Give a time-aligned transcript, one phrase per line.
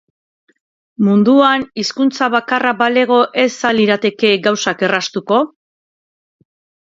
[1.07, 5.43] Munduan hizkuntza bakarra balego ez al lirateke gauzak erraztuko?